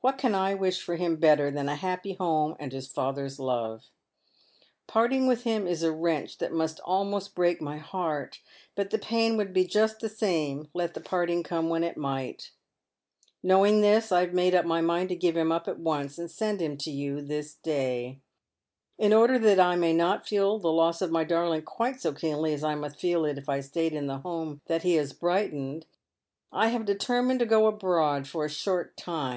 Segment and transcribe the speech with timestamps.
[0.00, 3.84] What can I wish for him better than a happy home and his father's love?
[4.88, 8.40] Parting with him is a wrench that must almost break my heart,
[8.74, 12.50] but the pain would be just the same let the parting come when it might.
[13.44, 16.28] Knowing this, I have made up my mind to give him up at once, and
[16.28, 18.18] send him to you this day."
[18.98, 22.52] In order that I may not feel the loss of my darling quite so keenly
[22.52, 25.86] as I must feel it if I stayed in the home that he has brightened,
[26.50, 29.34] I have deteraiined to go abroad for a short time.